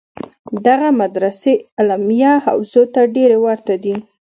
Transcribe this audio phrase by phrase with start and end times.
[0.67, 3.95] دغه مدرسې علمیه حوزو ته ډېرې ورته دي.